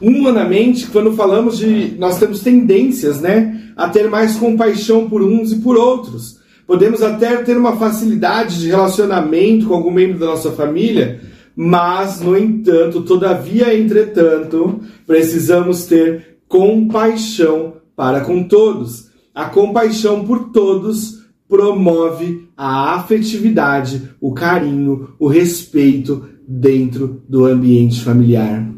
[0.00, 1.94] Humanamente, quando falamos de.
[1.98, 3.49] Nós temos tendências, né?
[3.80, 6.38] A ter mais compaixão por uns e por outros.
[6.66, 11.20] Podemos até ter uma facilidade de relacionamento com algum membro da nossa família,
[11.56, 19.08] mas, no entanto, todavia, entretanto, precisamos ter compaixão para com todos.
[19.34, 28.70] A compaixão por todos promove a afetividade, o carinho, o respeito dentro do ambiente familiar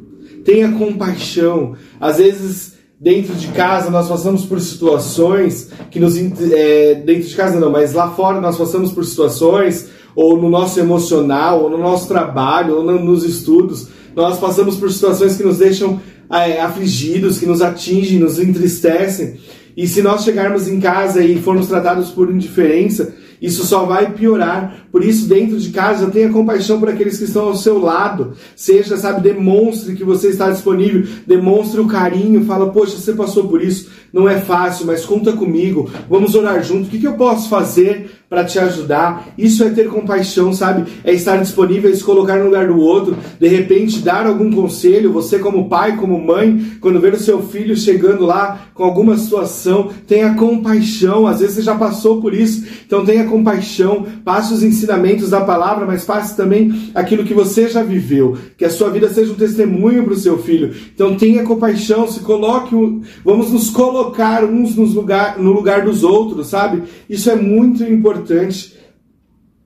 [0.44, 1.74] tenha compaixão.
[2.00, 2.71] Às vezes,
[3.02, 6.16] dentro de casa, nós passamos por situações que nos.
[6.16, 10.78] É, dentro de casa não, mas lá fora nós passamos por situações, ou no nosso
[10.78, 15.58] emocional, ou no nosso trabalho, ou no, nos estudos, nós passamos por situações que nos
[15.58, 19.36] deixam é, afligidos, que nos atingem, nos entristecem.
[19.76, 24.86] E se nós chegarmos em casa e formos tratados por indiferença, isso só vai piorar.
[24.92, 28.34] Por isso, dentro de casa, tenha compaixão por aqueles que estão ao seu lado.
[28.54, 33.60] Seja, sabe, demonstre que você está disponível, demonstre o carinho, fala, poxa, você passou por
[33.60, 36.86] isso, não é fácil, mas conta comigo, vamos orar junto.
[36.86, 39.28] O que, que eu posso fazer para te ajudar?
[39.36, 40.90] Isso é ter compaixão, sabe?
[41.04, 45.12] É estar disponível, é se colocar no lugar do outro, de repente dar algum conselho.
[45.12, 49.90] Você, como pai, como mãe, quando ver o seu filho chegando lá com alguma situação,
[50.06, 51.26] tenha compaixão.
[51.26, 55.84] Às vezes você já passou por isso, então tenha compaixão, passe os ensinamentos da palavra,
[55.84, 60.04] mas passe também aquilo que você já viveu, que a sua vida seja um testemunho
[60.04, 60.72] para o seu filho.
[60.94, 62.74] Então tenha compaixão, se coloque,
[63.22, 66.84] vamos nos colocar uns nos lugar, no lugar dos outros, sabe?
[67.10, 68.21] Isso é muito importante.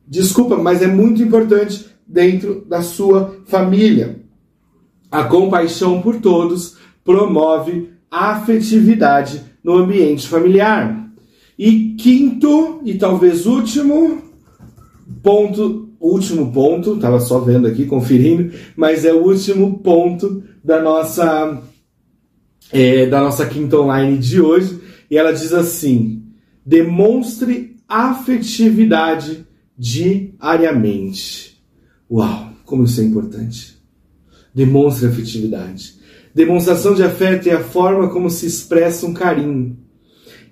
[0.07, 4.21] Desculpa, mas é muito importante dentro da sua família.
[5.11, 11.11] A compaixão por todos promove afetividade no ambiente familiar.
[11.59, 14.23] E quinto, e talvez último
[15.23, 21.62] ponto, último ponto, estava só vendo aqui, conferindo, mas é o último ponto da nossa
[22.73, 26.23] é, da nossa quinta online de hoje, e ela diz assim:
[26.64, 29.46] demonstre afetividade
[29.77, 31.62] diariamente.
[32.11, 33.77] Uau, como isso é importante.
[34.55, 35.96] Demonstre afetividade.
[36.35, 39.79] Demonstração de afeto é a forma como se expressa um carinho.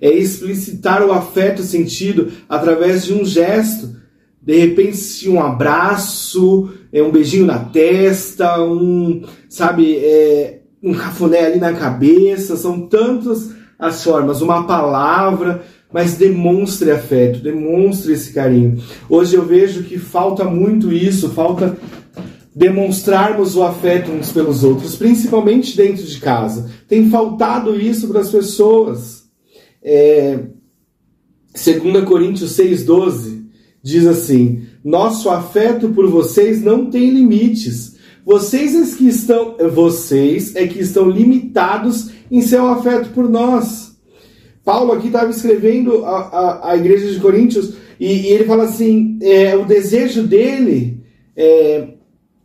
[0.00, 3.96] É explicitar o afeto sentido através de um gesto.
[4.40, 11.58] De repente, um abraço, é um beijinho na testa, um, sabe, é, um cafuné ali
[11.58, 12.56] na cabeça.
[12.56, 14.40] São tantas as formas.
[14.42, 15.64] Uma palavra,
[15.94, 18.82] mas demonstre afeto, demonstre esse carinho.
[19.08, 21.78] Hoje eu vejo que falta muito isso, falta
[22.52, 26.68] demonstrarmos o afeto uns pelos outros, principalmente dentro de casa.
[26.88, 29.26] Tem faltado isso para as pessoas.
[29.80, 30.40] É,
[31.54, 33.44] 2 Coríntios 6,12
[33.80, 37.94] diz assim: Nosso afeto por vocês não tem limites.
[38.26, 43.93] Vocês é que estão, vocês é que estão limitados em seu afeto por nós.
[44.64, 49.18] Paulo aqui estava escrevendo a, a, a, igreja de Coríntios e, e ele fala assim:
[49.20, 51.00] é, o desejo dele
[51.36, 51.88] é,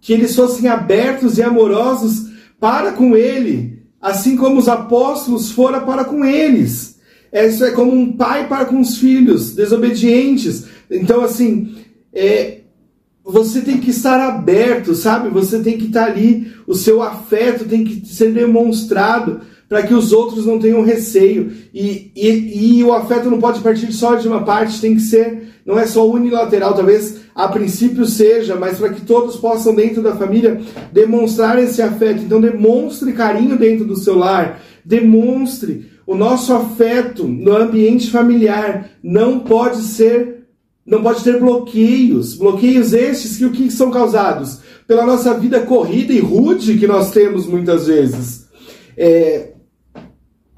[0.02, 2.30] que eles fossem abertos e amorosos
[2.60, 7.00] para com ele, assim como os apóstolos foram para com eles.
[7.32, 10.66] Isso é como um pai para com os filhos, desobedientes.
[10.90, 11.76] Então, assim,
[12.12, 12.62] é,
[13.24, 15.30] você tem que estar aberto, sabe?
[15.30, 20.12] Você tem que estar ali, o seu afeto tem que ser demonstrado para que os
[20.12, 21.52] outros não tenham receio.
[21.72, 25.44] E, e, e o afeto não pode partir só de uma parte, tem que ser,
[25.64, 30.16] não é só unilateral, talvez a princípio seja, mas para que todos possam, dentro da
[30.16, 30.60] família,
[30.92, 32.24] demonstrar esse afeto.
[32.24, 38.90] Então, demonstre carinho dentro do seu lar, demonstre o nosso afeto no ambiente familiar.
[39.04, 40.48] Não pode ser,
[40.84, 46.12] não pode ter bloqueios, bloqueios estes que o que são causados pela nossa vida corrida
[46.12, 48.48] e rude que nós temos muitas vezes.
[48.98, 49.52] É,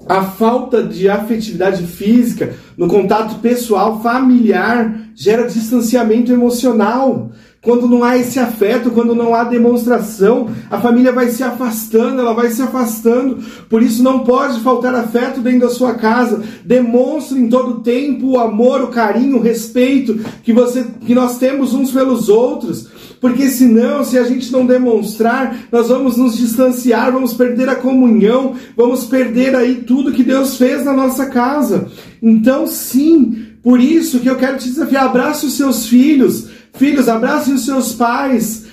[0.08, 7.30] a falta de afetividade física, no contato pessoal, familiar, gera distanciamento emocional.
[7.60, 12.34] Quando não há esse afeto, quando não há demonstração, a família vai se afastando, ela
[12.34, 13.38] vai se afastando.
[13.70, 16.42] Por isso não pode faltar afeto dentro da sua casa.
[16.64, 21.72] Demonstre em todo tempo o amor, o carinho, o respeito que você que nós temos
[21.72, 22.88] uns pelos outros.
[23.22, 28.56] Porque senão, se a gente não demonstrar, nós vamos nos distanciar, vamos perder a comunhão,
[28.76, 31.86] vamos perder aí tudo que Deus fez na nossa casa.
[32.20, 37.54] Então, sim, por isso que eu quero te desafiar, abrace os seus filhos, filhos, abracem
[37.54, 38.64] os seus pais,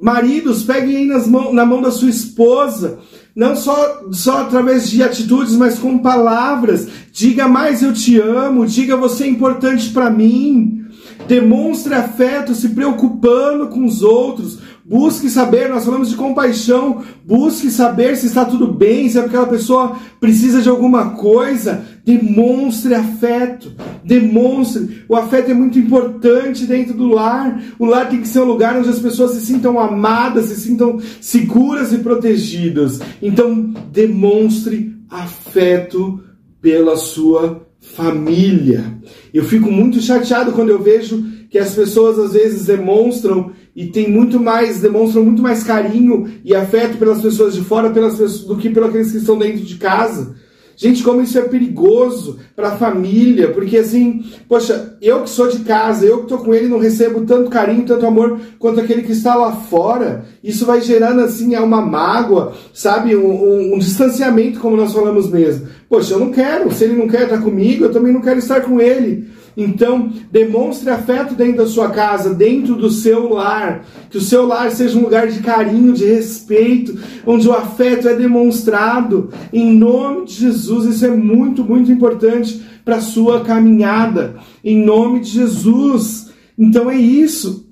[0.00, 2.98] maridos, peguem aí nas mão, na mão da sua esposa,
[3.36, 6.88] não só, só através de atitudes, mas com palavras.
[7.12, 10.81] Diga mais eu te amo, diga você é importante para mim.
[11.26, 14.58] Demonstre afeto se preocupando com os outros.
[14.84, 17.02] Busque saber, nós falamos de compaixão.
[17.24, 21.84] Busque saber se está tudo bem, se aquela pessoa precisa de alguma coisa.
[22.04, 23.72] Demonstre afeto.
[24.04, 25.04] Demonstre.
[25.08, 27.62] O afeto é muito importante dentro do lar.
[27.78, 30.98] O lar tem que ser um lugar onde as pessoas se sintam amadas, se sintam
[31.20, 33.00] seguras e protegidas.
[33.22, 36.20] Então, demonstre afeto
[36.60, 38.84] pela sua família.
[39.32, 44.10] Eu fico muito chateado quando eu vejo que as pessoas às vezes demonstram e tem
[44.10, 48.56] muito mais, demonstram muito mais carinho e afeto pelas pessoas de fora pelas pessoas, do
[48.56, 50.34] que pelos que estão dentro de casa.
[50.76, 55.60] Gente, como isso é perigoso para a família, porque assim, poxa, eu que sou de
[55.60, 59.12] casa, eu que estou com ele, não recebo tanto carinho, tanto amor quanto aquele que
[59.12, 60.24] está lá fora.
[60.42, 65.68] Isso vai gerando assim uma mágoa, sabe, um, um, um distanciamento, como nós falamos mesmo.
[65.88, 68.62] Poxa, eu não quero, se ele não quer estar comigo, eu também não quero estar
[68.62, 69.21] com ele.
[69.56, 73.84] Então, demonstre afeto dentro da sua casa, dentro do seu lar.
[74.10, 78.14] Que o seu lar seja um lugar de carinho, de respeito, onde o afeto é
[78.14, 79.30] demonstrado.
[79.52, 84.36] Em nome de Jesus, isso é muito, muito importante para a sua caminhada.
[84.64, 86.30] Em nome de Jesus.
[86.58, 87.68] Então é isso.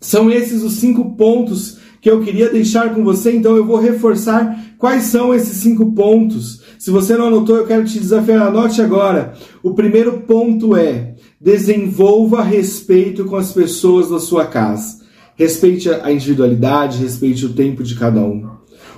[0.00, 3.34] São esses os cinco pontos que eu queria deixar com você.
[3.34, 6.62] Então eu vou reforçar quais são esses cinco pontos.
[6.78, 9.34] Se você não anotou, eu quero te desafiar, anote agora.
[9.62, 15.02] O primeiro ponto é: desenvolva respeito com as pessoas da sua casa.
[15.36, 18.48] Respeite a individualidade, respeite o tempo de cada um.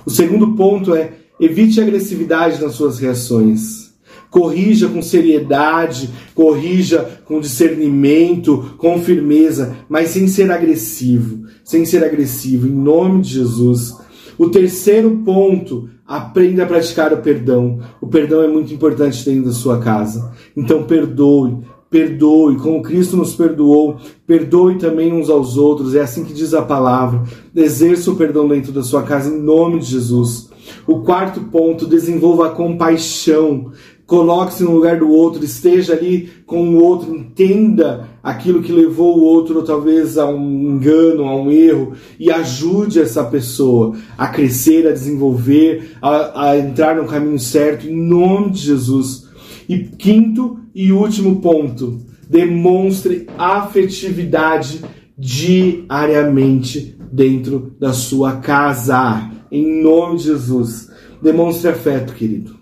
[0.05, 3.87] O segundo ponto é: evite agressividade nas suas reações.
[4.29, 12.67] Corrija com seriedade, corrija com discernimento, com firmeza, mas sem ser agressivo, sem ser agressivo,
[12.67, 13.95] em nome de Jesus.
[14.37, 17.79] O terceiro ponto, aprenda a praticar o perdão.
[17.99, 20.31] O perdão é muito importante dentro da sua casa.
[20.55, 21.57] Então perdoe,
[21.89, 25.95] perdoe, como Cristo nos perdoou, perdoe também uns aos outros.
[25.95, 27.23] É assim que diz a palavra.
[27.55, 30.49] Exerça o perdão dentro da sua casa em nome de Jesus.
[30.85, 33.71] O quarto ponto, desenvolva a compaixão
[34.07, 39.23] coloque-se no lugar do outro, esteja ali com o outro, entenda aquilo que levou o
[39.23, 44.93] outro talvez a um engano, a um erro e ajude essa pessoa a crescer, a
[44.93, 49.27] desenvolver, a, a entrar no caminho certo em nome de Jesus.
[49.67, 51.99] E quinto e último ponto,
[52.29, 54.81] demonstre afetividade
[55.17, 59.29] diariamente dentro da sua casa.
[59.51, 60.89] Em nome de Jesus.
[61.21, 62.56] Demonstre afeto, querido.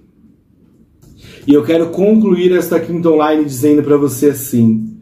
[1.47, 4.97] E eu quero concluir esta quinta online dizendo para você assim: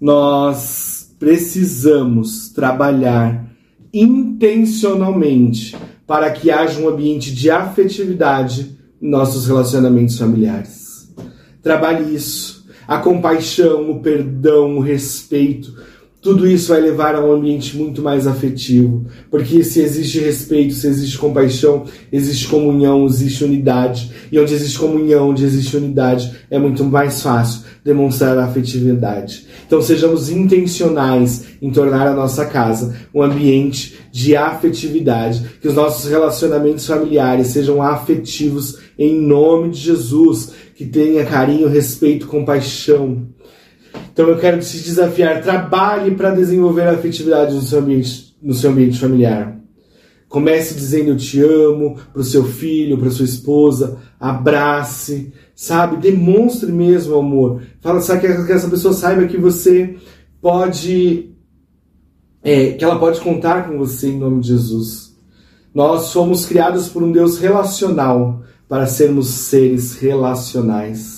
[0.00, 3.48] nós precisamos trabalhar
[3.92, 5.76] intencionalmente
[6.06, 11.12] para que haja um ambiente de afetividade em nossos relacionamentos familiares.
[11.62, 12.64] Trabalhe isso.
[12.86, 15.74] A compaixão, o perdão, o respeito,
[16.20, 20.88] tudo isso vai levar a um ambiente muito mais afetivo, porque se existe respeito, se
[20.88, 26.84] existe compaixão, existe comunhão, existe unidade, e onde existe comunhão, onde existe unidade, é muito
[26.84, 29.46] mais fácil demonstrar a afetividade.
[29.64, 36.10] Então sejamos intencionais em tornar a nossa casa um ambiente de afetividade, que os nossos
[36.10, 43.28] relacionamentos familiares sejam afetivos em nome de Jesus, que tenha carinho, respeito, compaixão
[44.18, 48.72] então eu quero te desafiar, trabalhe para desenvolver a afetividade no seu ambiente, no seu
[48.72, 49.56] ambiente familiar.
[50.28, 55.98] Comece dizendo eu te amo para o seu filho, para sua esposa, abrace, sabe?
[55.98, 57.62] Demonstre mesmo amor.
[57.80, 59.94] Fala, sabe que essa pessoa saiba que você
[60.42, 61.30] pode,
[62.42, 65.16] é, que ela pode contar com você em nome de Jesus.
[65.72, 71.17] Nós somos criados por um Deus relacional para sermos seres relacionais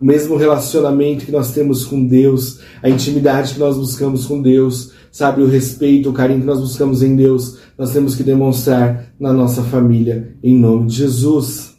[0.00, 4.92] o mesmo relacionamento que nós temos com Deus, a intimidade que nós buscamos com Deus,
[5.10, 9.32] sabe, o respeito, o carinho que nós buscamos em Deus, nós temos que demonstrar na
[9.32, 11.76] nossa família, em nome de Jesus.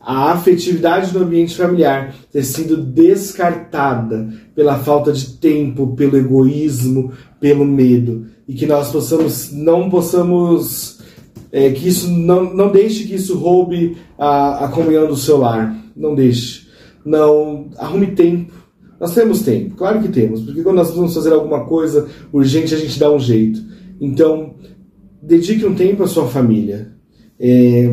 [0.00, 7.64] A afetividade no ambiente familiar ter sido descartada pela falta de tempo, pelo egoísmo, pelo
[7.64, 11.00] medo, e que nós possamos, não possamos,
[11.52, 15.76] é, que isso não, não deixe que isso roube a, a comunhão do seu lar,
[15.94, 16.61] não deixe
[17.04, 18.52] não arrume tempo.
[19.00, 22.78] Nós temos tempo, claro que temos, porque quando nós vamos fazer alguma coisa urgente, a
[22.78, 23.60] gente dá um jeito.
[24.00, 24.54] Então,
[25.20, 26.92] dedique um tempo à sua família.
[27.38, 27.92] É...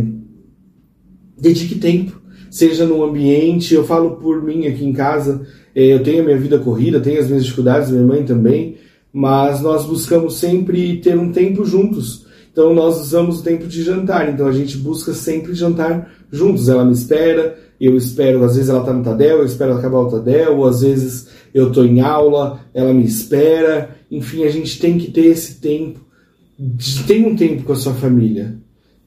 [1.35, 3.73] Dedique tempo, seja no ambiente.
[3.73, 7.19] Eu falo por mim aqui em casa, é, eu tenho a minha vida corrida, tenho
[7.19, 8.77] as minhas dificuldades, minha mãe também,
[9.11, 12.27] mas nós buscamos sempre ter um tempo juntos.
[12.51, 16.67] Então, nós usamos o tempo de jantar, então a gente busca sempre jantar juntos.
[16.67, 20.09] Ela me espera, eu espero, às vezes ela está no Tadel, eu espero acabar o
[20.09, 23.95] Tadel, ou às vezes eu estou em aula, ela me espera.
[24.11, 25.99] Enfim, a gente tem que ter esse tempo.
[27.07, 28.57] Tenha um tempo com a sua família.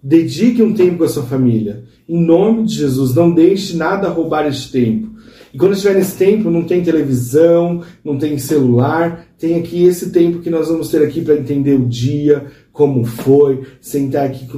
[0.03, 1.85] Dedique um tempo com a sua família.
[2.09, 5.13] Em nome de Jesus, não deixe nada roubar este tempo.
[5.53, 10.41] E quando estiver nesse tempo, não tem televisão, não tem celular, tem aqui esse tempo
[10.41, 14.49] que nós vamos ter aqui para entender o dia, como foi, sentar aqui,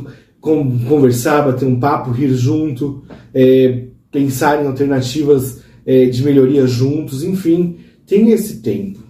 [0.41, 3.03] conversar, bater um papo, rir junto.
[3.35, 9.01] É, pensar em alternativas é, de melhoria juntos, enfim, tenha esse tempo.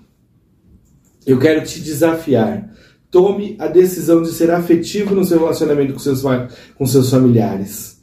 [1.26, 2.72] Eu quero te desafiar.
[3.10, 6.22] Tome a decisão de ser afetivo no seu relacionamento com seus,
[6.74, 8.02] com seus familiares.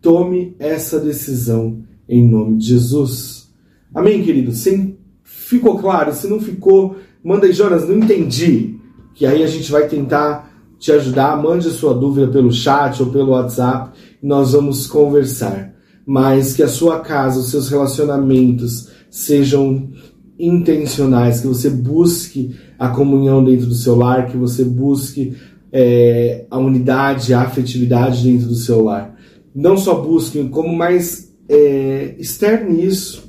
[0.00, 3.50] Tome essa decisão em nome de Jesus.
[3.94, 4.52] Amém, querido?
[4.52, 6.14] Se ficou claro?
[6.14, 8.74] Se não ficou, manda aí, Jonas, não entendi.
[9.14, 11.36] Que aí a gente vai tentar te ajudar.
[11.36, 13.90] Mande a sua dúvida pelo chat ou pelo WhatsApp
[14.22, 15.77] e nós vamos conversar
[16.08, 19.90] mas que a sua casa, os seus relacionamentos sejam
[20.38, 25.36] intencionais, que você busque a comunhão dentro do seu lar, que você busque
[25.70, 29.16] é, a unidade, a afetividade dentro do seu lar.
[29.54, 33.28] Não só busque, como mais é, externe isso.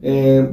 [0.00, 0.50] É,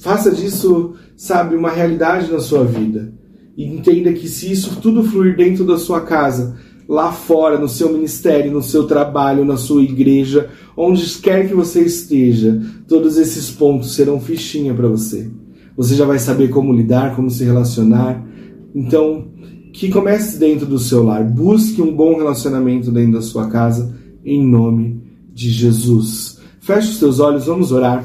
[0.00, 3.14] faça disso, sabe, uma realidade na sua vida.
[3.56, 6.58] E entenda que se isso tudo fluir dentro da sua casa,
[6.92, 11.80] lá fora, no seu ministério, no seu trabalho, na sua igreja, onde quer que você
[11.80, 15.30] esteja, todos esses pontos serão fichinha para você.
[15.74, 18.22] Você já vai saber como lidar, como se relacionar.
[18.74, 19.28] Então,
[19.72, 21.24] que comece dentro do seu lar.
[21.24, 25.00] Busque um bom relacionamento dentro da sua casa, em nome
[25.32, 26.40] de Jesus.
[26.60, 28.04] Feche os seus olhos, vamos orar.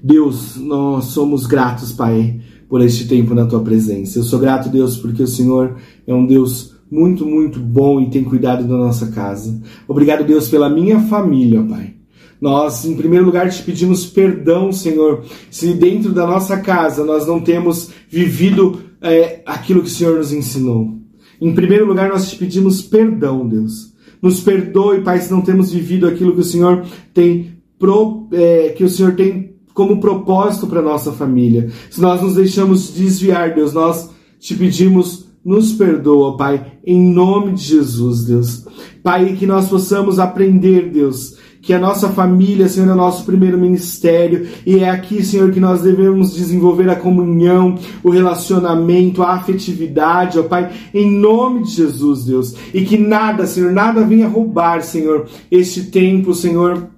[0.00, 4.20] Deus, nós somos gratos, Pai, por este tempo na tua presença.
[4.20, 5.74] Eu sou grato, Deus, porque o Senhor
[6.06, 9.58] é um Deus muito, muito bom e tem cuidado da nossa casa.
[9.88, 11.94] Obrigado, Deus, pela minha família, Pai.
[12.38, 17.40] Nós, em primeiro lugar, te pedimos perdão, Senhor, se dentro da nossa casa nós não
[17.40, 20.98] temos vivido é, aquilo que o Senhor nos ensinou.
[21.40, 23.94] Em primeiro lugar, nós te pedimos perdão, Deus.
[24.20, 26.84] Nos perdoe, Pai, se não temos vivido aquilo que o Senhor
[27.14, 31.70] tem, pro, é, que o Senhor tem como propósito para nossa família.
[31.88, 37.62] Se nós nos deixamos desviar, Deus, nós te pedimos nos perdoa, Pai, em nome de
[37.62, 38.64] Jesus, Deus.
[39.02, 43.56] Pai, que nós possamos aprender, Deus, que a nossa família, Senhor, é o nosso primeiro
[43.56, 50.38] ministério, e é aqui, Senhor, que nós devemos desenvolver a comunhão, o relacionamento, a afetividade,
[50.38, 52.54] ó Pai, em nome de Jesus, Deus.
[52.74, 56.88] E que nada, Senhor, nada venha roubar, Senhor, este tempo, Senhor,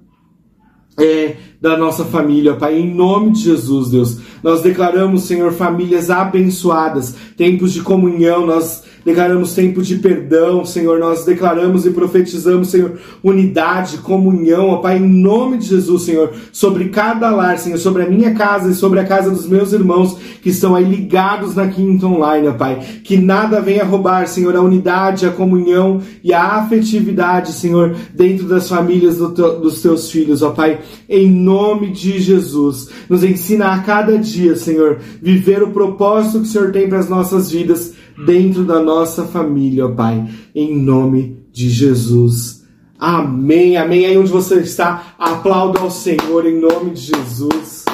[0.99, 1.35] é,
[1.65, 4.19] da nossa família, Pai, em nome de Jesus, Deus.
[4.43, 10.99] Nós declaramos, Senhor, famílias abençoadas, tempos de comunhão, nós declaramos tempo de perdão, Senhor.
[10.99, 16.89] Nós declaramos e profetizamos, Senhor, unidade, comunhão, ó Pai, em nome de Jesus, Senhor, sobre
[16.89, 20.49] cada lar, Senhor, sobre a minha casa e sobre a casa dos meus irmãos que
[20.49, 22.79] estão aí ligados na Quinta Online, ó Pai.
[23.03, 28.67] Que nada venha roubar, Senhor, a unidade, a comunhão e a afetividade, Senhor, dentro das
[28.67, 32.89] famílias do dos teus filhos, ó Pai, em nome de Jesus.
[33.07, 37.09] Nos ensina a cada dia, Senhor, viver o propósito que o Senhor tem para as
[37.09, 37.93] nossas vidas
[38.23, 42.63] dentro da nossa família, ó Pai, em nome de Jesus.
[42.97, 44.05] Amém, amém.
[44.05, 47.85] Aí onde você está, aplauda ao Senhor em nome de Jesus.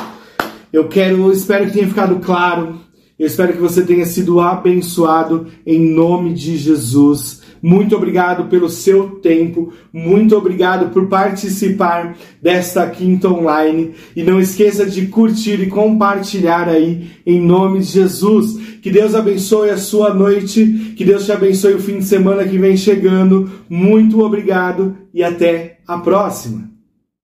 [0.71, 2.79] Eu quero, espero que tenha ficado claro.
[3.17, 7.40] Eu espero que você tenha sido abençoado em nome de Jesus.
[7.61, 14.85] Muito obrigado pelo seu tempo, muito obrigado por participar desta quinta online e não esqueça
[14.85, 18.59] de curtir e compartilhar aí em nome de Jesus.
[18.81, 22.57] Que Deus abençoe a sua noite, que Deus te abençoe o fim de semana que
[22.57, 23.49] vem chegando.
[23.69, 26.70] Muito obrigado e até a próxima.